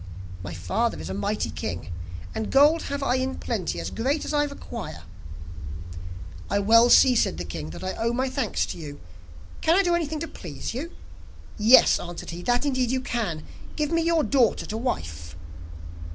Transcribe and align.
'My 0.41 0.55
father 0.55 0.99
is 0.99 1.11
a 1.11 1.13
mighty 1.13 1.51
king, 1.51 1.91
and 2.33 2.49
gold 2.51 2.81
have 2.89 3.03
I 3.03 3.17
in 3.17 3.35
plenty 3.37 3.79
as 3.79 3.91
great 3.91 4.25
as 4.25 4.33
I 4.33 4.45
require.' 4.45 5.03
'I 6.49 6.57
well 6.57 6.89
see,' 6.89 7.13
said 7.13 7.37
the 7.37 7.45
king, 7.45 7.69
'that 7.69 7.83
I 7.83 7.93
owe 7.93 8.11
my 8.11 8.27
thanks 8.27 8.65
to 8.65 8.79
you; 8.79 8.99
can 9.61 9.75
I 9.75 9.83
do 9.83 9.93
anything 9.93 10.19
to 10.21 10.27
please 10.27 10.73
you?' 10.73 10.91
'Yes,' 11.59 11.99
answered 11.99 12.31
he, 12.31 12.41
'that 12.41 12.65
indeed 12.65 12.89
you 12.89 13.01
can. 13.01 13.43
Give 13.75 13.91
me 13.91 14.01
your 14.01 14.23
daughter 14.23 14.65
to 14.65 14.75
wife. 14.75 15.35